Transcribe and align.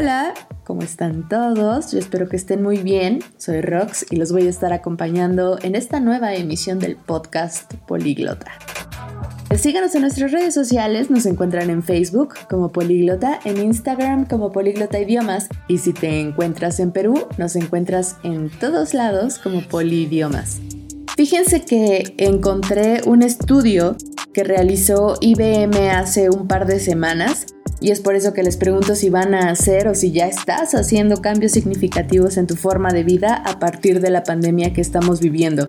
Hola, 0.00 0.32
¿cómo 0.64 0.80
están 0.80 1.28
todos? 1.28 1.92
Yo 1.92 1.98
espero 1.98 2.26
que 2.26 2.36
estén 2.36 2.62
muy 2.62 2.78
bien. 2.78 3.18
Soy 3.36 3.60
Rox 3.60 4.06
y 4.10 4.16
los 4.16 4.32
voy 4.32 4.46
a 4.46 4.48
estar 4.48 4.72
acompañando 4.72 5.58
en 5.60 5.74
esta 5.74 6.00
nueva 6.00 6.34
emisión 6.34 6.78
del 6.78 6.96
podcast 6.96 7.74
Políglota. 7.86 8.50
Síganos 9.54 9.94
en 9.94 10.00
nuestras 10.00 10.32
redes 10.32 10.54
sociales, 10.54 11.10
nos 11.10 11.26
encuentran 11.26 11.68
en 11.68 11.82
Facebook 11.82 12.32
como 12.48 12.72
Políglota, 12.72 13.40
en 13.44 13.58
Instagram 13.58 14.24
como 14.24 14.52
Políglota 14.52 14.98
Idiomas 14.98 15.50
y 15.68 15.76
si 15.76 15.92
te 15.92 16.18
encuentras 16.18 16.80
en 16.80 16.92
Perú, 16.92 17.26
nos 17.36 17.54
encuentras 17.54 18.16
en 18.22 18.48
todos 18.48 18.94
lados 18.94 19.36
como 19.36 19.60
Polidiomas. 19.60 20.62
Fíjense 21.14 21.66
que 21.66 22.14
encontré 22.16 23.02
un 23.04 23.20
estudio 23.20 23.98
que 24.32 24.44
realizó 24.44 25.18
IBM 25.20 25.90
hace 25.90 26.30
un 26.30 26.48
par 26.48 26.66
de 26.66 26.80
semanas 26.80 27.44
y 27.80 27.90
es 27.90 28.00
por 28.00 28.14
eso 28.14 28.32
que 28.32 28.42
les 28.42 28.56
pregunto 28.56 28.94
si 28.94 29.10
van 29.10 29.34
a 29.34 29.50
hacer 29.50 29.88
o 29.88 29.94
si 29.94 30.12
ya 30.12 30.26
estás 30.26 30.74
haciendo 30.74 31.22
cambios 31.22 31.52
significativos 31.52 32.36
en 32.36 32.46
tu 32.46 32.56
forma 32.56 32.90
de 32.90 33.04
vida 33.04 33.34
a 33.34 33.58
partir 33.58 34.00
de 34.00 34.10
la 34.10 34.22
pandemia 34.22 34.72
que 34.72 34.80
estamos 34.80 35.20
viviendo. 35.20 35.66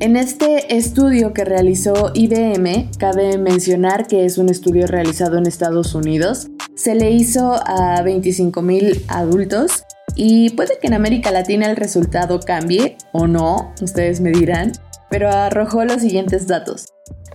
En 0.00 0.16
este 0.16 0.76
estudio 0.76 1.32
que 1.32 1.44
realizó 1.44 2.10
IBM, 2.14 2.90
cabe 2.98 3.38
mencionar 3.38 4.06
que 4.06 4.24
es 4.24 4.38
un 4.38 4.50
estudio 4.50 4.86
realizado 4.86 5.38
en 5.38 5.46
Estados 5.46 5.94
Unidos, 5.94 6.48
se 6.74 6.94
le 6.94 7.10
hizo 7.10 7.54
a 7.54 8.02
25.000 8.02 9.04
adultos 9.08 9.84
y 10.16 10.50
puede 10.50 10.78
que 10.78 10.88
en 10.88 10.94
América 10.94 11.30
Latina 11.30 11.70
el 11.70 11.76
resultado 11.76 12.40
cambie 12.40 12.96
o 13.12 13.26
no, 13.26 13.72
ustedes 13.80 14.20
me 14.20 14.30
dirán, 14.30 14.72
pero 15.10 15.30
arrojó 15.30 15.84
los 15.84 16.02
siguientes 16.02 16.46
datos. 16.46 16.86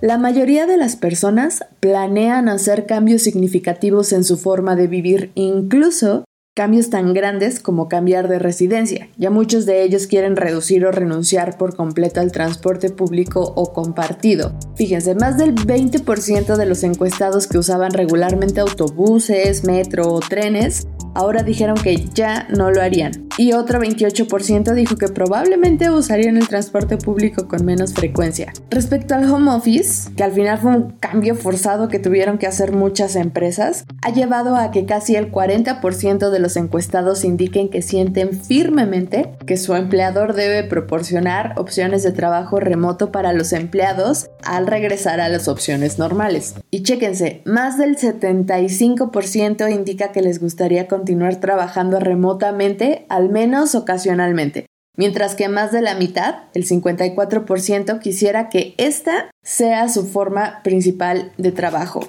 La 0.01 0.17
mayoría 0.17 0.65
de 0.65 0.77
las 0.77 0.95
personas 0.95 1.65
planean 1.81 2.47
hacer 2.47 2.85
cambios 2.85 3.21
significativos 3.21 4.13
en 4.13 4.23
su 4.23 4.37
forma 4.37 4.77
de 4.77 4.87
vivir, 4.87 5.31
incluso 5.35 6.23
cambios 6.55 6.89
tan 6.89 7.13
grandes 7.13 7.59
como 7.59 7.89
cambiar 7.89 8.29
de 8.29 8.39
residencia. 8.39 9.09
Ya 9.17 9.29
muchos 9.29 9.65
de 9.65 9.83
ellos 9.83 10.07
quieren 10.07 10.37
reducir 10.37 10.85
o 10.85 10.91
renunciar 10.91 11.57
por 11.57 11.75
completo 11.75 12.21
al 12.21 12.31
transporte 12.31 12.89
público 12.89 13.53
o 13.57 13.73
compartido. 13.73 14.53
Fíjense, 14.75 15.15
más 15.15 15.37
del 15.37 15.53
20% 15.53 16.55
de 16.55 16.65
los 16.65 16.83
encuestados 16.83 17.47
que 17.47 17.57
usaban 17.57 17.91
regularmente 17.91 18.61
autobuses, 18.61 19.65
metro 19.65 20.13
o 20.13 20.21
trenes 20.21 20.87
ahora 21.19 21.43
dijeron 21.43 21.75
que 21.75 21.97
ya 22.13 22.47
no 22.49 22.71
lo 22.71 22.81
harían. 22.81 23.27
Y 23.37 23.53
otro 23.53 23.79
28% 23.79 24.73
dijo 24.73 24.95
que 24.95 25.07
probablemente 25.07 25.89
usarían 25.89 26.37
el 26.37 26.47
transporte 26.47 26.97
público 26.97 27.47
con 27.47 27.65
menos 27.65 27.93
frecuencia. 27.93 28.51
Respecto 28.69 29.15
al 29.15 29.31
home 29.31 29.51
office, 29.51 30.11
que 30.15 30.23
al 30.23 30.31
final 30.33 30.57
fue 30.57 30.71
un 30.71 30.91
cambio 30.91 31.35
forzado 31.35 31.87
que 31.87 31.99
tuvieron 31.99 32.37
que 32.37 32.47
hacer 32.47 32.73
muchas 32.73 33.15
empresas, 33.15 33.85
ha 34.01 34.11
llevado 34.11 34.55
a 34.55 34.71
que 34.71 34.85
casi 34.85 35.15
el 35.15 35.31
40% 35.31 36.29
de 36.29 36.39
los 36.39 36.57
encuestados 36.57 37.23
indiquen 37.23 37.69
que 37.69 37.81
sienten 37.81 38.33
firmemente 38.33 39.31
que 39.45 39.57
su 39.57 39.75
empleador 39.75 40.33
debe 40.33 40.63
proporcionar 40.63 41.53
opciones 41.57 42.03
de 42.03 42.11
trabajo 42.11 42.59
remoto 42.59 43.11
para 43.11 43.31
los 43.33 43.53
empleados 43.53 44.29
al 44.43 44.67
regresar 44.67 45.21
a 45.21 45.29
las 45.29 45.47
opciones 45.47 45.97
normales. 45.97 46.55
Y 46.71 46.83
chéquense, 46.83 47.41
más 47.45 47.77
del 47.77 47.97
75% 47.97 49.71
indica 49.73 50.11
que 50.11 50.21
les 50.21 50.39
gustaría 50.39 50.87
continuar 50.87 51.08
trabajando 51.39 51.99
remotamente, 51.99 53.05
al 53.09 53.29
menos 53.29 53.75
ocasionalmente, 53.75 54.65
mientras 54.95 55.35
que 55.35 55.49
más 55.49 55.71
de 55.71 55.81
la 55.81 55.95
mitad, 55.95 56.43
el 56.53 56.65
54%, 56.65 57.99
quisiera 57.99 58.49
que 58.49 58.75
esta 58.77 59.31
sea 59.43 59.89
su 59.89 60.05
forma 60.05 60.61
principal 60.63 61.31
de 61.37 61.51
trabajo. 61.51 62.01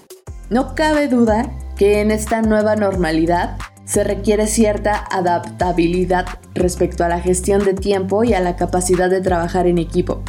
No 0.50 0.74
cabe 0.74 1.08
duda 1.08 1.50
que 1.76 2.00
en 2.00 2.10
esta 2.10 2.42
nueva 2.42 2.76
normalidad 2.76 3.56
se 3.84 4.04
requiere 4.04 4.46
cierta 4.46 5.04
adaptabilidad 5.10 6.26
respecto 6.54 7.04
a 7.04 7.08
la 7.08 7.20
gestión 7.20 7.64
de 7.64 7.74
tiempo 7.74 8.22
y 8.22 8.34
a 8.34 8.40
la 8.40 8.56
capacidad 8.56 9.10
de 9.10 9.20
trabajar 9.20 9.66
en 9.66 9.78
equipo. 9.78 10.22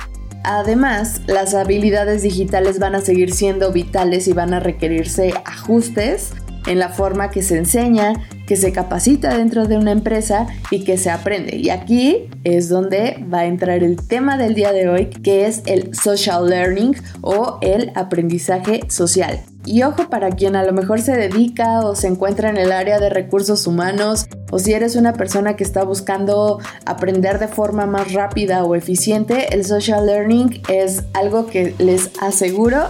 Además, 0.43 1.21
las 1.27 1.53
habilidades 1.53 2.23
digitales 2.23 2.79
van 2.79 2.95
a 2.95 3.01
seguir 3.01 3.31
siendo 3.31 3.71
vitales 3.71 4.27
y 4.27 4.33
van 4.33 4.55
a 4.55 4.59
requerirse 4.59 5.33
ajustes 5.45 6.33
en 6.66 6.79
la 6.79 6.89
forma 6.89 7.31
que 7.31 7.41
se 7.41 7.57
enseña, 7.57 8.13
que 8.47 8.55
se 8.55 8.72
capacita 8.72 9.38
dentro 9.38 9.67
de 9.67 9.77
una 9.77 9.91
empresa 9.91 10.47
y 10.69 10.83
que 10.83 10.97
se 10.97 11.09
aprende. 11.09 11.55
Y 11.57 11.69
aquí 11.69 12.29
es 12.44 12.69
donde 12.69 13.23
va 13.31 13.39
a 13.39 13.45
entrar 13.45 13.83
el 13.83 13.95
tema 13.95 14.38
del 14.38 14.55
día 14.55 14.72
de 14.72 14.89
hoy, 14.89 15.05
que 15.07 15.45
es 15.45 15.63
el 15.66 15.95
social 15.95 16.49
learning 16.49 16.95
o 17.22 17.57
el 17.61 17.91
aprendizaje 17.95 18.81
social. 18.89 19.41
Y 19.63 19.83
ojo 19.83 20.09
para 20.09 20.31
quien 20.31 20.55
a 20.55 20.63
lo 20.63 20.73
mejor 20.73 21.01
se 21.01 21.11
dedica 21.11 21.81
o 21.81 21.95
se 21.95 22.07
encuentra 22.07 22.49
en 22.49 22.57
el 22.57 22.72
área 22.72 22.99
de 22.99 23.09
recursos 23.09 23.67
humanos 23.67 24.28
o 24.49 24.57
si 24.57 24.73
eres 24.73 24.95
una 24.95 25.13
persona 25.13 25.55
que 25.55 25.63
está 25.63 25.83
buscando 25.83 26.59
aprender 26.85 27.38
de 27.38 27.47
forma 27.47 27.85
más 27.85 28.11
rápida 28.11 28.63
o 28.63 28.73
eficiente, 28.75 29.53
el 29.53 29.63
social 29.63 30.07
learning 30.07 30.61
es 30.67 31.03
algo 31.13 31.45
que 31.45 31.75
les 31.78 32.09
aseguro 32.19 32.88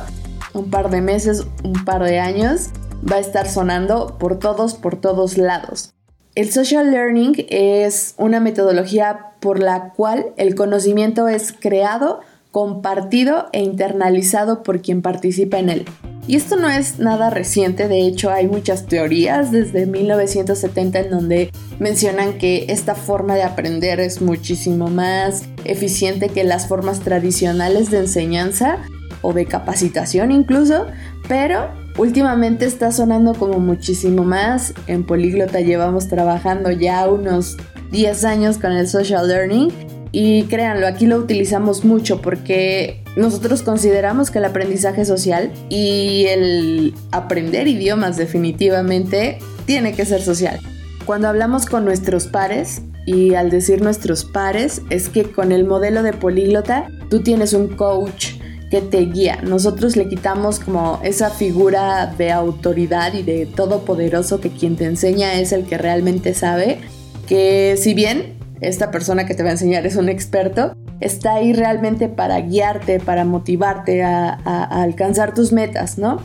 un 0.53 0.69
par 0.69 0.89
de 0.89 1.01
meses, 1.01 1.45
un 1.63 1.85
par 1.85 2.03
de 2.03 2.19
años 2.19 2.69
va 3.09 3.17
a 3.17 3.19
estar 3.19 3.47
sonando 3.47 4.17
por 4.19 4.39
todos, 4.39 4.75
por 4.75 4.99
todos 4.99 5.37
lados. 5.37 5.93
El 6.33 6.51
social 6.51 6.91
learning 6.91 7.45
es 7.49 8.13
una 8.17 8.39
metodología 8.39 9.31
por 9.41 9.59
la 9.59 9.89
cual 9.93 10.27
el 10.37 10.55
conocimiento 10.55 11.27
es 11.27 11.51
creado, 11.51 12.21
compartido 12.51 13.47
e 13.51 13.61
internalizado 13.61 14.63
por 14.63 14.81
quien 14.81 15.01
participa 15.01 15.59
en 15.59 15.69
él. 15.69 15.85
Y 16.27 16.35
esto 16.35 16.55
no 16.55 16.69
es 16.69 16.99
nada 16.99 17.29
reciente, 17.31 17.87
de 17.87 18.01
hecho 18.01 18.29
hay 18.29 18.47
muchas 18.47 18.85
teorías 18.85 19.51
desde 19.51 19.87
1970 19.87 20.99
en 20.99 21.09
donde 21.09 21.51
mencionan 21.79 22.37
que 22.37 22.67
esta 22.69 22.95
forma 22.95 23.35
de 23.35 23.43
aprender 23.43 23.99
es 23.99 24.21
muchísimo 24.21 24.87
más 24.87 25.43
eficiente 25.65 26.29
que 26.29 26.43
las 26.43 26.67
formas 26.67 26.99
tradicionales 26.99 27.89
de 27.89 27.97
enseñanza 27.97 28.77
o 29.21 29.33
de 29.33 29.47
capacitación 29.47 30.31
incluso, 30.31 30.85
pero 31.27 31.80
últimamente 31.97 32.65
está 32.65 32.91
sonando 32.91 33.33
como 33.33 33.59
muchísimo 33.59 34.23
más. 34.23 34.73
En 34.87 35.03
Políglota 35.03 35.59
llevamos 35.61 36.07
trabajando 36.07 36.71
ya 36.71 37.07
unos 37.09 37.57
10 37.91 38.25
años 38.25 38.57
con 38.57 38.71
el 38.71 38.87
social 38.87 39.27
learning 39.27 39.71
y 40.11 40.43
créanlo, 40.43 40.87
aquí 40.87 41.05
lo 41.05 41.17
utilizamos 41.17 41.85
mucho 41.85 42.21
porque 42.21 43.03
nosotros 43.15 43.61
consideramos 43.61 44.29
que 44.29 44.39
el 44.39 44.45
aprendizaje 44.45 45.05
social 45.05 45.51
y 45.69 46.25
el 46.27 46.93
aprender 47.11 47.67
idiomas 47.67 48.17
definitivamente 48.17 49.39
tiene 49.65 49.93
que 49.93 50.05
ser 50.05 50.21
social. 50.21 50.59
Cuando 51.05 51.27
hablamos 51.27 51.65
con 51.65 51.85
nuestros 51.85 52.27
pares, 52.27 52.81
y 53.05 53.33
al 53.33 53.49
decir 53.49 53.81
nuestros 53.81 54.25
pares, 54.25 54.81
es 54.89 55.09
que 55.09 55.23
con 55.23 55.51
el 55.51 55.65
modelo 55.65 56.03
de 56.03 56.13
políglota 56.13 56.87
tú 57.09 57.21
tienes 57.21 57.53
un 57.53 57.67
coach 57.69 58.35
que 58.71 58.81
te 58.81 59.01
guía. 59.01 59.39
Nosotros 59.43 59.97
le 59.97 60.07
quitamos 60.07 60.59
como 60.59 60.99
esa 61.03 61.29
figura 61.29 62.07
de 62.07 62.31
autoridad 62.31 63.13
y 63.13 63.21
de 63.21 63.45
todopoderoso 63.45 64.39
que 64.39 64.49
quien 64.49 64.77
te 64.77 64.85
enseña 64.85 65.33
es 65.33 65.51
el 65.51 65.65
que 65.65 65.77
realmente 65.77 66.33
sabe, 66.33 66.79
que 67.27 67.75
si 67.77 67.93
bien 67.93 68.37
esta 68.61 68.89
persona 68.89 69.25
que 69.25 69.35
te 69.35 69.43
va 69.43 69.49
a 69.49 69.51
enseñar 69.53 69.85
es 69.85 69.97
un 69.97 70.07
experto, 70.07 70.73
está 71.01 71.35
ahí 71.35 71.51
realmente 71.51 72.07
para 72.07 72.39
guiarte, 72.39 72.99
para 72.99 73.25
motivarte 73.25 74.03
a, 74.03 74.39
a 74.45 74.81
alcanzar 74.81 75.33
tus 75.33 75.51
metas, 75.51 75.97
¿no? 75.97 76.21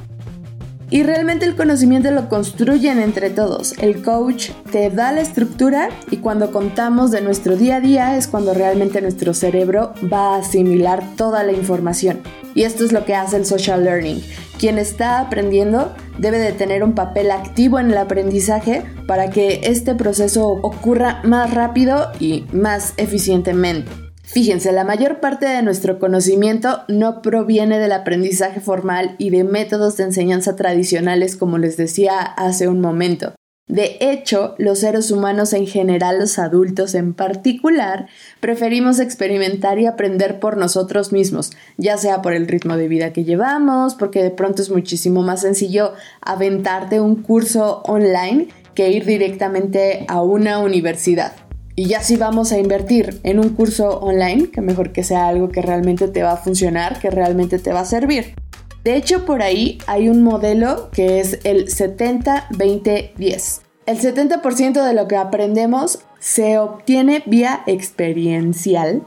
Y 0.89 1.03
realmente 1.03 1.47
el 1.47 1.57
conocimiento 1.57 2.11
lo 2.13 2.29
construyen 2.29 3.01
entre 3.01 3.31
todos. 3.31 3.77
El 3.79 4.03
coach 4.03 4.51
te 4.71 4.89
da 4.91 5.11
la 5.11 5.21
estructura 5.21 5.89
y 6.11 6.19
cuando 6.19 6.53
contamos 6.53 7.11
de 7.11 7.23
nuestro 7.23 7.57
día 7.57 7.77
a 7.77 7.81
día 7.81 8.17
es 8.17 8.29
cuando 8.29 8.55
realmente 8.55 9.03
nuestro 9.03 9.35
cerebro 9.35 9.95
va 10.13 10.35
a 10.35 10.39
asimilar 10.39 11.03
toda 11.17 11.43
la 11.43 11.53
información. 11.53 12.21
Y 12.55 12.63
esto 12.63 12.85
es 12.85 12.93
lo 12.93 13.05
que 13.05 13.17
hace 13.17 13.37
el 13.37 13.47
social 13.47 13.83
learning. 13.83 14.23
Quien 14.59 14.79
está 14.79 15.19
aprendiendo 15.19 15.93
debe 16.19 16.39
de 16.39 16.53
tener 16.53 16.85
un 16.85 16.95
papel 16.95 17.33
activo 17.33 17.81
en 17.81 17.91
el 17.91 17.99
aprendizaje 17.99 18.85
para 19.07 19.29
que 19.31 19.63
este 19.65 19.95
proceso 19.97 20.49
ocurra 20.49 21.21
más 21.25 21.53
rápido 21.53 22.13
y 22.21 22.47
más 22.53 22.95
eficientemente. 22.97 24.06
Fíjense, 24.27 24.73
la 24.73 24.85
mayor 24.85 25.21
parte 25.21 25.47
de 25.47 25.63
nuestro 25.63 25.99
conocimiento 25.99 26.83
no 26.89 27.23
proviene 27.23 27.79
del 27.79 27.93
aprendizaje 27.93 28.61
formal 28.61 29.15
y 29.19 29.31
de 29.31 29.45
métodos 29.45 29.97
de 29.97 30.05
enseñanza 30.05 30.57
tradicionales 30.57 31.37
como 31.37 31.59
les 31.59 31.77
decía 31.77 32.21
hace 32.21 32.69
un 32.69 32.81
momento. 32.81 33.35
De 33.69 33.97
hecho, 34.01 34.55
los 34.59 34.81
seres 34.81 35.11
humanos 35.11 35.53
en 35.53 35.67
general, 35.67 36.21
los 36.21 36.39
adultos 36.39 36.95
en 36.95 37.15
particular, 37.15 38.07
preferimos 38.39 39.01
experimentar 39.01 39.79
y 39.81 39.87
aprender 39.87 40.39
por 40.39 40.57
nosotros 40.57 41.13
mismos, 41.13 41.51
ya 41.77 41.97
sea 41.97 42.23
por 42.23 42.33
el 42.33 42.47
ritmo 42.47 42.77
de 42.77 42.87
vida 42.87 43.13
que 43.13 43.25
llevamos, 43.25 43.95
porque 43.95 44.23
de 44.23 44.31
pronto 44.31 44.63
es 44.63 44.71
muchísimo 44.71 45.23
más 45.23 45.41
sencillo 45.41 45.95
aventarte 46.21 47.01
un 47.01 47.23
curso 47.23 47.83
online 47.85 48.49
que 48.75 48.91
ir 48.91 49.05
directamente 49.05 50.05
a 50.07 50.23
una 50.23 50.59
universidad. 50.61 51.46
Y 51.79 51.87
ya 51.89 52.01
si 52.01 52.17
vamos 52.17 52.53
a 52.53 52.59
invertir 52.59 53.21
en 53.23 53.39
un 53.39 53.51
curso 53.51 54.01
online, 54.01 54.51
que 54.51 54.63
mejor 54.63 54.93
que 54.93 55.05
sea 55.05 55.29
algo 55.29 55.51
que 55.51 55.61
realmente 55.61 56.09
te 56.09 56.23
va 56.23 56.33
a 56.33 56.37
funcionar, 56.39 56.99
que 56.99 57.11
realmente 57.11 57.59
te 57.59 57.71
va 57.71 57.81
a 57.81 57.85
servir. 57.85 58.35
De 58.83 58.97
hecho, 58.97 59.27
por 59.27 59.43
ahí 59.43 59.77
hay 59.87 60.09
un 60.09 60.23
modelo 60.23 60.89
que 60.91 61.21
es 61.21 61.41
el 61.45 61.67
70-20-10. 61.67 63.61
El 63.85 64.01
70% 64.01 64.85
de 64.85 64.95
lo 64.95 65.07
que 65.07 65.17
aprendemos 65.17 65.99
se 66.19 66.59
obtiene 66.59 67.23
vía 67.27 67.63
experiencial, 67.67 69.03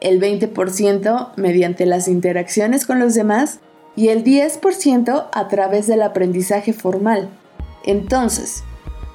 el 0.00 0.20
20% 0.20 1.34
mediante 1.36 1.86
las 1.86 2.08
interacciones 2.08 2.84
con 2.84 2.98
los 2.98 3.14
demás 3.14 3.60
y 3.94 4.08
el 4.08 4.24
10% 4.24 5.28
a 5.32 5.48
través 5.48 5.86
del 5.86 6.02
aprendizaje 6.02 6.72
formal. 6.72 7.28
Entonces, 7.84 8.64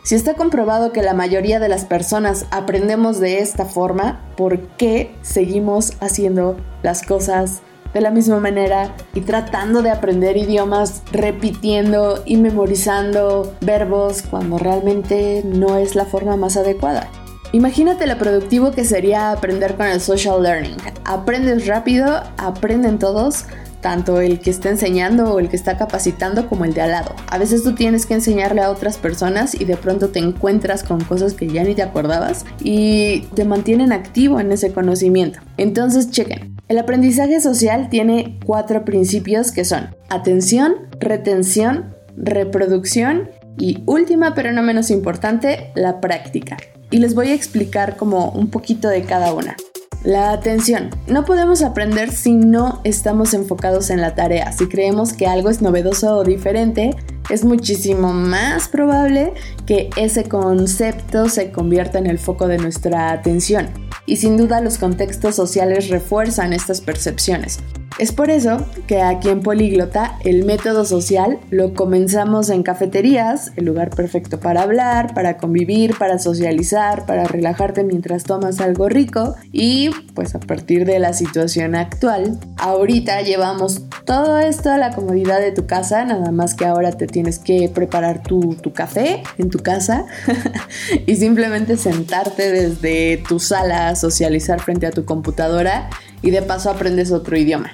si 0.04 0.16
está 0.16 0.34
comprobado 0.34 0.92
que 0.92 1.02
la 1.02 1.14
mayoría 1.14 1.62
de 1.62 1.70
las 1.70 1.86
personas 1.86 2.46
aprendemos 2.52 3.22
de 3.22 3.40
esta 3.40 3.66
forma, 3.66 4.20
¿por 4.36 4.60
qué 4.76 5.16
seguimos 5.22 5.94
haciendo 6.02 6.58
las 6.82 7.04
cosas 7.04 7.62
de 7.94 8.02
la 8.02 8.12
misma 8.12 8.42
manera 8.42 8.94
y 9.14 9.22
tratando 9.22 9.82
de 9.82 9.92
aprender 9.92 10.36
idiomas, 10.36 11.04
repitiendo 11.14 12.22
y 12.26 12.36
memorizando 12.36 13.54
verbos 13.62 14.24
cuando 14.24 14.58
realmente 14.58 15.42
no 15.46 15.78
es 15.78 15.96
la 15.96 16.06
forma 16.06 16.36
más 16.36 16.58
adecuada? 16.58 17.10
Imagínate 17.54 18.06
lo 18.06 18.18
productivo 18.18 18.72
que 18.72 18.84
sería 18.84 19.32
aprender 19.32 19.76
con 19.76 19.86
el 19.86 20.02
social 20.02 20.44
learning. 20.44 20.76
Aprendes 21.06 21.66
rápido, 21.68 22.24
aprenden 22.38 23.00
todos, 23.00 23.46
tanto 23.84 24.22
el 24.22 24.40
que 24.40 24.50
está 24.50 24.70
enseñando 24.70 25.32
o 25.32 25.40
el 25.40 25.50
que 25.50 25.58
está 25.58 25.78
capacitando 25.78 26.48
como 26.48 26.66
el 26.66 26.74
de 26.74 26.82
al 26.82 26.92
lado. 26.92 27.14
A 27.28 27.38
veces 27.38 27.64
tú 27.64 27.76
tienes 27.76 28.08
que 28.08 28.16
enseñarle 28.16 28.62
a 28.62 28.72
otras 28.72 28.98
personas 28.98 29.54
y 29.54 29.66
de 29.66 29.78
pronto 29.78 30.10
te 30.10 30.20
encuentras 30.20 30.84
con 30.84 31.04
cosas 31.04 31.34
que 31.34 31.48
ya 31.48 31.64
ni 31.64 31.76
te 31.76 31.84
acordabas 31.84 32.46
y 32.64 33.28
te 33.36 33.46
mantienen 33.46 33.92
activo 33.92 34.40
en 34.40 34.52
ese 34.52 34.72
conocimiento. 34.72 35.40
Entonces, 35.58 36.10
chequen. 36.10 36.56
El 36.70 36.80
aprendizaje 36.80 37.42
social 37.42 37.90
tiene 37.90 38.40
cuatro 38.46 38.86
principios 38.86 39.52
que 39.52 39.66
son 39.66 39.96
atención, 40.10 40.76
retención, 41.00 41.94
reproducción 42.16 43.30
y 43.58 43.84
última 43.86 44.34
pero 44.34 44.54
no 44.54 44.64
menos 44.64 44.90
importante, 44.90 45.72
la 45.76 46.00
práctica. 46.00 46.58
Y 46.90 47.00
les 47.00 47.16
voy 47.16 47.30
a 47.30 47.34
explicar 47.34 47.98
como 47.98 48.30
un 48.30 48.50
poquito 48.50 48.88
de 48.88 49.02
cada 49.02 49.34
una. 49.34 49.58
La 50.04 50.34
atención. 50.34 50.90
No 51.08 51.24
podemos 51.24 51.62
aprender 51.62 52.12
si 52.12 52.34
no 52.34 52.82
estamos 52.84 53.34
enfocados 53.34 53.90
en 53.90 54.02
la 54.02 54.16
tarea. 54.16 54.52
Si 54.52 54.68
creemos 54.68 55.14
que 55.14 55.28
algo 55.28 55.50
es 55.50 55.62
novedoso 55.62 56.18
o 56.18 56.24
diferente, 56.26 56.94
es 57.30 57.46
muchísimo 57.46 58.12
más 58.12 58.68
probable 58.68 59.34
que 59.66 59.90
ese 59.96 60.26
concepto 60.26 61.30
se 61.30 61.52
convierta 61.52 62.00
en 62.00 62.08
el 62.08 62.20
foco 62.20 62.50
de 62.50 62.58
nuestra 62.58 63.12
atención. 63.12 63.70
Y 64.06 64.18
sin 64.18 64.36
duda 64.36 64.60
los 64.60 64.78
contextos 64.78 65.36
sociales 65.36 65.88
refuerzan 65.88 66.52
estas 66.52 66.82
percepciones. 66.82 67.60
Es 68.00 68.12
por 68.12 68.32
eso 68.32 68.66
que 68.88 69.02
aquí 69.02 69.30
en 69.30 69.42
Políglota 69.42 70.18
el 70.24 70.46
método 70.46 70.84
social 70.84 71.40
lo 71.52 71.74
comenzamos 71.74 72.50
en 72.50 72.64
cafeterías, 72.64 73.52
el 73.56 73.66
lugar 73.66 73.92
perfecto 73.92 74.40
para 74.40 74.64
hablar, 74.64 75.14
para 75.14 75.38
convivir, 75.38 75.96
para 75.98 76.18
socializar, 76.18 77.06
para 77.06 77.26
relajarte 77.26 77.84
mientras 77.84 78.24
tomas 78.24 78.62
algo 78.62 78.90
rico 78.90 79.36
y 79.52 79.92
pues 80.16 80.34
a 80.34 80.40
partir 80.40 80.86
de 80.86 80.98
la 80.98 81.14
situación 81.14 81.76
actual, 81.76 82.40
ahorita 82.58 83.22
llevamos 83.22 83.84
todo 84.06 84.40
esto 84.40 84.72
a 84.72 84.78
la 84.78 84.92
comodidad 84.96 85.40
de 85.40 85.52
tu 85.52 85.68
casa, 85.68 86.04
nada 86.04 86.32
más 86.32 86.56
que 86.56 86.66
ahora 86.66 86.92
te 86.94 87.06
tienes 87.06 87.38
que 87.38 87.70
preparar 87.70 88.24
tu, 88.24 88.56
tu 88.56 88.74
café 88.74 89.22
en 89.38 89.50
tu 89.50 89.60
casa 89.60 90.06
y 91.06 91.16
simplemente 91.16 91.78
sentarte 91.78 92.52
desde 92.52 93.18
tu 93.28 93.40
sala 93.40 93.90
a 93.90 93.96
socializar 93.96 94.60
frente 94.62 94.88
a 94.88 94.92
tu 94.92 95.06
computadora 95.06 95.90
y 96.24 96.32
de 96.32 96.42
paso 96.42 96.72
aprendes 96.72 97.12
otro 97.12 97.38
idioma. 97.38 97.74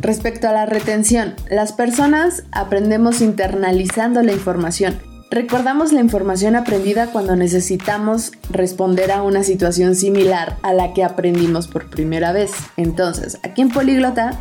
Respecto 0.00 0.48
a 0.48 0.52
la 0.52 0.64
retención, 0.64 1.34
las 1.50 1.72
personas 1.72 2.44
aprendemos 2.52 3.20
internalizando 3.20 4.22
la 4.22 4.32
información. 4.32 4.98
Recordamos 5.30 5.92
la 5.92 6.00
información 6.00 6.56
aprendida 6.56 7.08
cuando 7.08 7.36
necesitamos 7.36 8.32
responder 8.50 9.12
a 9.12 9.22
una 9.22 9.44
situación 9.44 9.94
similar 9.94 10.56
a 10.62 10.72
la 10.72 10.94
que 10.94 11.04
aprendimos 11.04 11.68
por 11.68 11.90
primera 11.90 12.32
vez. 12.32 12.52
Entonces, 12.76 13.38
aquí 13.42 13.62
en 13.62 13.68
Políglota 13.68 14.40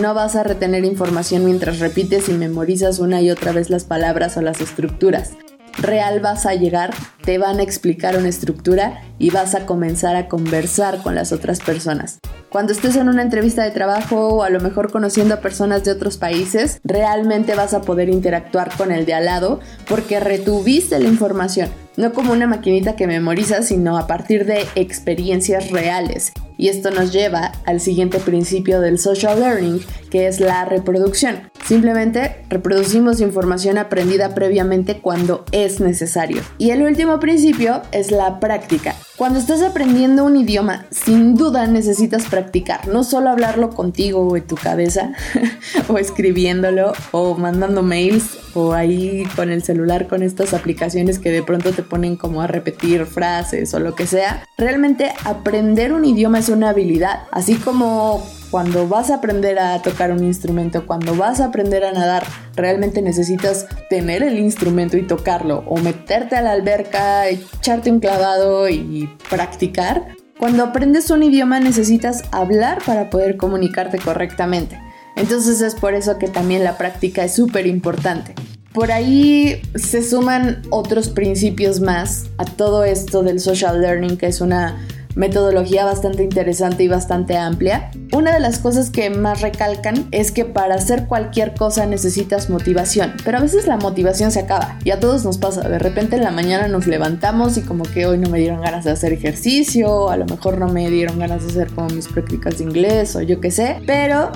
no 0.00 0.14
vas 0.14 0.34
a 0.34 0.42
retener 0.42 0.84
información 0.84 1.44
mientras 1.44 1.78
repites 1.78 2.28
y 2.28 2.32
memorizas 2.32 2.98
una 2.98 3.22
y 3.22 3.30
otra 3.30 3.52
vez 3.52 3.70
las 3.70 3.84
palabras 3.84 4.36
o 4.36 4.42
las 4.42 4.60
estructuras 4.60 5.32
real 5.78 6.20
vas 6.20 6.46
a 6.46 6.54
llegar, 6.54 6.92
te 7.24 7.38
van 7.38 7.60
a 7.60 7.62
explicar 7.62 8.16
una 8.16 8.28
estructura 8.28 9.02
y 9.18 9.30
vas 9.30 9.54
a 9.54 9.66
comenzar 9.66 10.16
a 10.16 10.28
conversar 10.28 11.02
con 11.02 11.14
las 11.14 11.32
otras 11.32 11.60
personas. 11.60 12.18
Cuando 12.50 12.72
estés 12.72 12.96
en 12.96 13.10
una 13.10 13.20
entrevista 13.20 13.62
de 13.62 13.70
trabajo 13.70 14.28
o 14.28 14.42
a 14.42 14.48
lo 14.48 14.58
mejor 14.60 14.90
conociendo 14.90 15.34
a 15.34 15.40
personas 15.40 15.84
de 15.84 15.90
otros 15.90 16.16
países, 16.16 16.80
realmente 16.82 17.54
vas 17.54 17.74
a 17.74 17.82
poder 17.82 18.08
interactuar 18.08 18.74
con 18.74 18.90
el 18.90 19.04
de 19.04 19.12
al 19.12 19.26
lado 19.26 19.60
porque 19.86 20.18
retuviste 20.18 20.98
la 20.98 21.08
información, 21.08 21.68
no 21.98 22.14
como 22.14 22.32
una 22.32 22.46
maquinita 22.46 22.96
que 22.96 23.06
memoriza, 23.06 23.62
sino 23.62 23.98
a 23.98 24.06
partir 24.06 24.46
de 24.46 24.66
experiencias 24.76 25.70
reales. 25.70 26.32
Y 26.56 26.68
esto 26.68 26.90
nos 26.90 27.12
lleva 27.12 27.52
al 27.66 27.80
siguiente 27.80 28.18
principio 28.18 28.80
del 28.80 28.98
social 28.98 29.38
learning, 29.38 29.80
que 30.10 30.26
es 30.26 30.40
la 30.40 30.64
reproducción. 30.64 31.47
Simplemente 31.64 32.44
reproducimos 32.48 33.20
información 33.20 33.78
aprendida 33.78 34.34
previamente 34.34 35.00
cuando 35.00 35.44
es 35.52 35.80
necesario. 35.80 36.42
Y 36.58 36.70
el 36.70 36.82
último 36.82 37.20
principio 37.20 37.82
es 37.92 38.10
la 38.10 38.40
práctica. 38.40 38.94
Cuando 39.16 39.40
estás 39.40 39.62
aprendiendo 39.62 40.24
un 40.24 40.36
idioma, 40.36 40.86
sin 40.90 41.34
duda 41.34 41.66
necesitas 41.66 42.26
practicar, 42.26 42.86
no 42.86 43.02
solo 43.02 43.30
hablarlo 43.30 43.70
contigo 43.70 44.20
o 44.20 44.36
en 44.36 44.46
tu 44.46 44.54
cabeza, 44.54 45.12
o 45.88 45.98
escribiéndolo, 45.98 46.92
o 47.10 47.34
mandando 47.34 47.82
mails, 47.82 48.38
o 48.54 48.72
ahí 48.72 49.24
con 49.34 49.50
el 49.50 49.64
celular 49.64 50.06
con 50.06 50.22
estas 50.22 50.54
aplicaciones 50.54 51.18
que 51.18 51.32
de 51.32 51.42
pronto 51.42 51.72
te 51.72 51.82
ponen 51.82 52.16
como 52.16 52.42
a 52.42 52.46
repetir 52.46 53.06
frases 53.06 53.74
o 53.74 53.80
lo 53.80 53.96
que 53.96 54.06
sea. 54.06 54.44
Realmente 54.56 55.12
aprender 55.24 55.92
un 55.92 56.04
idioma 56.04 56.38
es 56.38 56.48
una 56.48 56.70
habilidad, 56.70 57.24
así 57.32 57.56
como 57.56 58.24
cuando 58.50 58.88
vas 58.88 59.10
a 59.10 59.16
aprender 59.16 59.58
a 59.58 59.80
tocar 59.82 60.12
un 60.12 60.24
instrumento, 60.24 60.86
cuando 60.86 61.14
vas 61.14 61.40
a 61.40 61.46
aprender 61.46 61.84
a 61.84 61.92
nadar, 61.92 62.24
realmente 62.54 63.02
necesitas 63.02 63.66
tener 63.90 64.22
el 64.22 64.38
instrumento 64.38 64.96
y 64.96 65.06
tocarlo, 65.06 65.64
o 65.66 65.76
meterte 65.78 66.36
a 66.36 66.42
la 66.42 66.52
alberca, 66.52 67.28
echarte 67.28 67.90
un 67.90 68.00
clavado 68.00 68.68
y 68.68 69.08
practicar. 69.28 70.16
Cuando 70.38 70.64
aprendes 70.64 71.10
un 71.10 71.22
idioma 71.22 71.60
necesitas 71.60 72.22
hablar 72.30 72.78
para 72.86 73.10
poder 73.10 73.36
comunicarte 73.36 73.98
correctamente. 73.98 74.80
Entonces 75.16 75.60
es 75.60 75.74
por 75.74 75.94
eso 75.94 76.16
que 76.18 76.28
también 76.28 76.62
la 76.62 76.78
práctica 76.78 77.24
es 77.24 77.34
súper 77.34 77.66
importante. 77.66 78.34
Por 78.72 78.92
ahí 78.92 79.60
se 79.74 80.08
suman 80.08 80.62
otros 80.70 81.08
principios 81.08 81.80
más 81.80 82.26
a 82.38 82.44
todo 82.44 82.84
esto 82.84 83.24
del 83.24 83.40
social 83.40 83.80
learning, 83.80 84.16
que 84.16 84.26
es 84.26 84.40
una 84.40 84.86
metodología 85.18 85.84
bastante 85.84 86.22
interesante 86.22 86.84
y 86.84 86.88
bastante 86.88 87.36
amplia. 87.36 87.90
Una 88.12 88.32
de 88.32 88.40
las 88.40 88.58
cosas 88.60 88.90
que 88.90 89.10
más 89.10 89.42
recalcan 89.42 90.06
es 90.12 90.30
que 90.30 90.44
para 90.44 90.76
hacer 90.76 91.06
cualquier 91.06 91.54
cosa 91.54 91.84
necesitas 91.86 92.48
motivación, 92.48 93.14
pero 93.24 93.38
a 93.38 93.40
veces 93.40 93.66
la 93.66 93.76
motivación 93.76 94.30
se 94.30 94.40
acaba 94.40 94.78
y 94.84 94.90
a 94.90 95.00
todos 95.00 95.24
nos 95.24 95.36
pasa. 95.36 95.68
De 95.68 95.78
repente 95.78 96.16
en 96.16 96.22
la 96.22 96.30
mañana 96.30 96.68
nos 96.68 96.86
levantamos 96.86 97.58
y 97.58 97.62
como 97.62 97.82
que 97.82 98.06
hoy 98.06 98.16
no 98.16 98.30
me 98.30 98.38
dieron 98.38 98.62
ganas 98.62 98.84
de 98.84 98.92
hacer 98.92 99.12
ejercicio, 99.12 100.08
a 100.08 100.16
lo 100.16 100.24
mejor 100.24 100.56
no 100.56 100.68
me 100.68 100.88
dieron 100.88 101.18
ganas 101.18 101.42
de 101.42 101.50
hacer 101.50 101.74
como 101.74 101.88
mis 101.88 102.06
prácticas 102.06 102.58
de 102.58 102.64
inglés 102.64 103.16
o 103.16 103.20
yo 103.22 103.40
qué 103.40 103.50
sé, 103.50 103.82
pero 103.86 104.30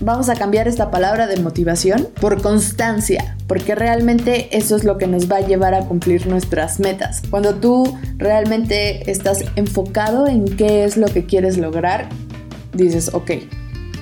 Vamos 0.00 0.28
a 0.28 0.36
cambiar 0.36 0.68
esta 0.68 0.92
palabra 0.92 1.26
de 1.26 1.40
motivación 1.40 2.08
por 2.20 2.40
constancia, 2.40 3.36
porque 3.48 3.74
realmente 3.74 4.56
eso 4.56 4.76
es 4.76 4.84
lo 4.84 4.96
que 4.96 5.08
nos 5.08 5.30
va 5.30 5.38
a 5.38 5.40
llevar 5.40 5.74
a 5.74 5.86
cumplir 5.86 6.28
nuestras 6.28 6.78
metas. 6.78 7.22
Cuando 7.30 7.56
tú 7.56 7.98
realmente 8.16 9.10
estás 9.10 9.44
enfocado 9.56 10.28
en 10.28 10.44
qué 10.56 10.84
es 10.84 10.96
lo 10.96 11.08
que 11.08 11.26
quieres 11.26 11.58
lograr, 11.58 12.08
dices, 12.72 13.12
ok, 13.12 13.32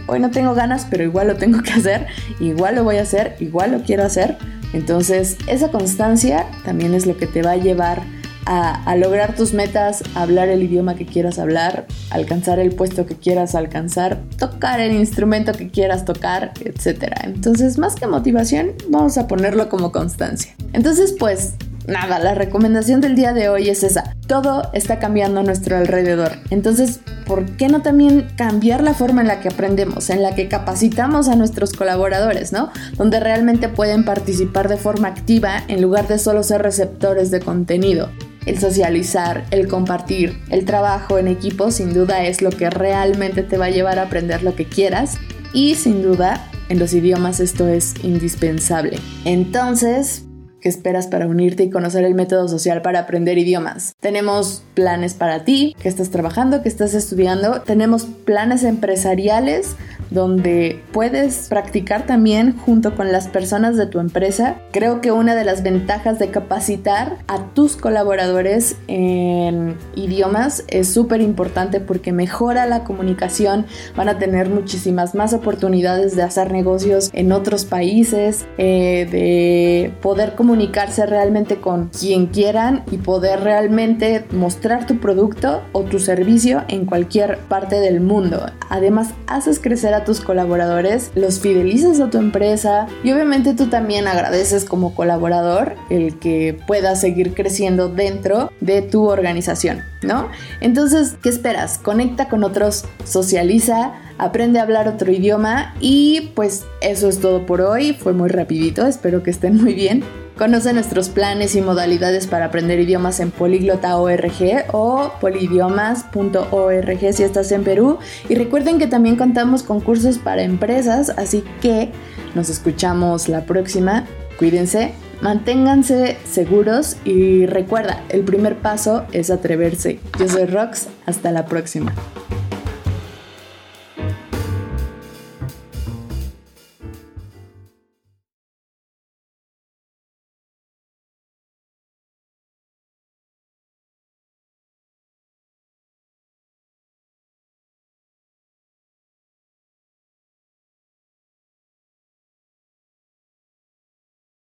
hoy 0.06 0.20
no 0.20 0.30
tengo 0.30 0.54
ganas, 0.54 0.86
pero 0.90 1.02
igual 1.02 1.28
lo 1.28 1.36
tengo 1.36 1.62
que 1.62 1.72
hacer, 1.72 2.06
igual 2.40 2.74
lo 2.74 2.84
voy 2.84 2.96
a 2.96 3.02
hacer, 3.02 3.34
igual 3.40 3.72
lo 3.72 3.82
quiero 3.82 4.04
hacer. 4.04 4.36
Entonces, 4.74 5.38
esa 5.46 5.70
constancia 5.70 6.44
también 6.64 6.92
es 6.92 7.06
lo 7.06 7.16
que 7.16 7.26
te 7.26 7.40
va 7.40 7.52
a 7.52 7.56
llevar 7.56 8.02
a, 8.46 8.96
lograr 8.96 9.34
tus 9.34 9.52
metas, 9.52 10.02
hablar 10.14 10.48
el 10.48 10.62
idioma 10.62 10.94
que 10.94 11.04
quieras 11.04 11.38
hablar, 11.38 11.86
alcanzar 12.10 12.58
el 12.58 12.74
puesto 12.74 13.04
que 13.04 13.16
quieras 13.16 13.54
alcanzar, 13.54 14.22
tocar 14.38 14.80
el 14.80 14.92
instrumento 14.92 15.52
que 15.52 15.68
quieras 15.68 16.04
tocar, 16.04 16.52
etc. 16.64 17.12
Entonces, 17.24 17.76
más 17.78 17.96
que 17.96 18.06
motivación, 18.06 18.72
vamos 18.88 19.18
a 19.18 19.26
ponerlo 19.26 19.68
como 19.68 19.92
constancia. 19.92 20.54
Entonces, 20.72 21.14
pues 21.18 21.54
nada, 21.86 22.18
la 22.18 22.34
recomendación 22.34 23.00
del 23.00 23.16
día 23.16 23.32
de 23.32 23.48
hoy 23.48 23.68
es 23.68 23.82
esa. 23.82 24.14
Todo 24.26 24.70
está 24.72 24.98
cambiando 24.98 25.40
a 25.40 25.42
nuestro 25.42 25.76
alrededor. 25.76 26.32
Entonces, 26.50 27.00
¿por 27.26 27.44
qué 27.56 27.68
no 27.68 27.82
también 27.82 28.28
cambiar 28.36 28.82
la 28.82 28.94
forma 28.94 29.22
en 29.22 29.28
la 29.28 29.40
que 29.40 29.48
aprendemos, 29.48 30.10
en 30.10 30.22
la 30.22 30.34
que 30.34 30.48
capacitamos 30.48 31.28
a 31.28 31.36
nuestros 31.36 31.72
colaboradores, 31.72 32.52
¿no? 32.52 32.70
Donde 32.96 33.20
realmente 33.20 33.68
pueden 33.68 34.04
participar 34.04 34.68
de 34.68 34.76
forma 34.76 35.08
activa 35.08 35.62
en 35.68 35.82
lugar 35.82 36.06
de 36.08 36.18
solo 36.18 36.42
ser 36.42 36.62
receptores 36.62 37.30
de 37.30 37.40
contenido 37.40 38.08
el 38.46 38.58
socializar, 38.58 39.44
el 39.50 39.68
compartir, 39.68 40.38
el 40.50 40.64
trabajo 40.64 41.18
en 41.18 41.28
equipo 41.28 41.70
sin 41.70 41.92
duda 41.92 42.24
es 42.24 42.40
lo 42.40 42.50
que 42.50 42.70
realmente 42.70 43.42
te 43.42 43.58
va 43.58 43.66
a 43.66 43.70
llevar 43.70 43.98
a 43.98 44.02
aprender 44.02 44.42
lo 44.42 44.54
que 44.54 44.64
quieras 44.64 45.18
y 45.52 45.74
sin 45.74 46.02
duda 46.02 46.48
en 46.68 46.78
los 46.78 46.94
idiomas 46.94 47.40
esto 47.40 47.68
es 47.68 47.94
indispensable. 48.02 48.98
Entonces, 49.24 50.24
¿Qué 50.60 50.68
esperas 50.68 51.06
para 51.06 51.26
unirte 51.26 51.64
y 51.64 51.70
conocer 51.70 52.04
el 52.04 52.14
método 52.14 52.48
social 52.48 52.82
para 52.82 53.00
aprender 53.00 53.36
idiomas? 53.36 53.94
Tenemos 54.00 54.62
planes 54.74 55.14
para 55.14 55.44
ti, 55.44 55.76
que 55.80 55.88
estás 55.88 56.10
trabajando, 56.10 56.62
que 56.62 56.68
estás 56.68 56.94
estudiando. 56.94 57.60
Tenemos 57.62 58.04
planes 58.04 58.64
empresariales 58.64 59.76
donde 60.10 60.80
puedes 60.92 61.48
practicar 61.48 62.06
también 62.06 62.56
junto 62.56 62.94
con 62.94 63.12
las 63.12 63.28
personas 63.28 63.76
de 63.76 63.86
tu 63.86 63.98
empresa. 63.98 64.56
Creo 64.72 65.00
que 65.00 65.12
una 65.12 65.34
de 65.34 65.44
las 65.44 65.62
ventajas 65.62 66.18
de 66.18 66.30
capacitar 66.30 67.18
a 67.26 67.52
tus 67.54 67.76
colaboradores 67.76 68.76
en 68.86 69.76
idiomas 69.94 70.64
es 70.68 70.88
súper 70.88 71.20
importante 71.20 71.80
porque 71.80 72.12
mejora 72.12 72.66
la 72.66 72.84
comunicación, 72.84 73.66
van 73.96 74.08
a 74.08 74.18
tener 74.18 74.48
muchísimas 74.48 75.14
más 75.14 75.32
oportunidades 75.32 76.16
de 76.16 76.22
hacer 76.22 76.52
negocios 76.52 77.10
en 77.12 77.32
otros 77.32 77.64
países, 77.64 78.46
eh, 78.58 79.08
de 79.10 79.92
poder 80.02 80.34
comunicarse 80.46 81.04
realmente 81.06 81.56
con 81.56 81.88
quien 81.88 82.26
quieran 82.26 82.84
y 82.92 82.98
poder 82.98 83.40
realmente 83.40 84.24
mostrar 84.30 84.86
tu 84.86 85.00
producto 85.00 85.60
o 85.72 85.82
tu 85.82 85.98
servicio 85.98 86.62
en 86.68 86.86
cualquier 86.86 87.38
parte 87.48 87.80
del 87.80 88.00
mundo. 88.00 88.46
Además, 88.68 89.08
haces 89.26 89.58
crecer 89.58 89.92
a 89.92 90.04
tus 90.04 90.20
colaboradores, 90.20 91.10
los 91.16 91.40
fidelizas 91.40 91.98
a 91.98 92.10
tu 92.10 92.18
empresa 92.18 92.86
y 93.02 93.10
obviamente 93.10 93.54
tú 93.54 93.66
también 93.66 94.06
agradeces 94.06 94.64
como 94.64 94.94
colaborador 94.94 95.74
el 95.90 96.16
que 96.20 96.56
puedas 96.68 97.00
seguir 97.00 97.34
creciendo 97.34 97.88
dentro 97.88 98.52
de 98.60 98.82
tu 98.82 99.08
organización, 99.08 99.80
¿no? 100.02 100.28
Entonces, 100.60 101.16
¿qué 101.24 101.28
esperas? 101.28 101.78
Conecta 101.78 102.28
con 102.28 102.44
otros, 102.44 102.84
socializa, 103.02 103.94
aprende 104.18 104.58
a 104.58 104.62
hablar 104.62 104.88
otro 104.88 105.12
idioma 105.12 105.74
y 105.80 106.32
pues 106.34 106.64
eso 106.80 107.08
es 107.08 107.20
todo 107.20 107.46
por 107.46 107.60
hoy. 107.60 107.94
Fue 107.94 108.12
muy 108.12 108.28
rapidito, 108.28 108.86
espero 108.86 109.22
que 109.22 109.30
estén 109.30 109.56
muy 109.56 109.74
bien. 109.74 110.04
Conoce 110.36 110.72
nuestros 110.74 111.08
planes 111.08 111.54
y 111.56 111.62
modalidades 111.62 112.26
para 112.26 112.46
aprender 112.46 112.78
idiomas 112.78 113.20
en 113.20 113.30
poliglota.org 113.30 114.66
o 114.72 115.12
polidiomas.org 115.18 117.12
si 117.14 117.22
estás 117.22 117.52
en 117.52 117.64
Perú. 117.64 117.98
Y 118.28 118.34
recuerden 118.34 118.78
que 118.78 118.86
también 118.86 119.16
contamos 119.16 119.62
con 119.62 119.80
cursos 119.80 120.18
para 120.18 120.42
empresas, 120.42 121.10
así 121.16 121.42
que 121.62 121.90
nos 122.34 122.50
escuchamos 122.50 123.30
la 123.30 123.46
próxima. 123.46 124.04
Cuídense, 124.38 124.92
manténganse 125.22 126.18
seguros 126.30 126.98
y 127.06 127.46
recuerda, 127.46 128.02
el 128.10 128.22
primer 128.22 128.56
paso 128.56 129.06
es 129.12 129.30
atreverse. 129.30 130.00
Yo 130.18 130.28
soy 130.28 130.44
Rox, 130.44 130.88
hasta 131.06 131.32
la 131.32 131.46
próxima. 131.46 131.94